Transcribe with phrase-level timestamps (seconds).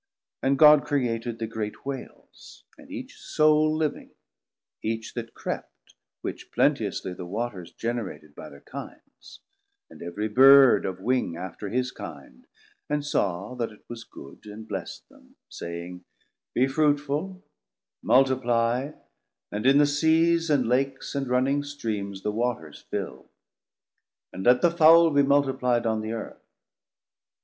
[0.41, 4.09] 390 And God created the great Whales, and each Soul living,
[4.81, 9.41] each that crept, which plenteously The waters generated by thir kindes,
[9.91, 12.47] And every Bird of wing after his kinde;
[12.89, 16.03] And saw that it was good, and bless'd them, saying,
[16.55, 17.43] Be fruitful,
[18.01, 18.93] multiply,
[19.51, 23.29] and in the Seas And Lakes and running Streams the waters fill;
[24.33, 26.41] And let the Fowle be multiply'd on the Earth.